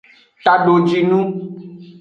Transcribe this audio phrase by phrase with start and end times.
[0.43, 1.19] Tadojinu.